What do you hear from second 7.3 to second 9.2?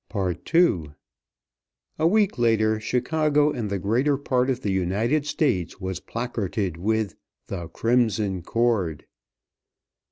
"The Crimson Cord."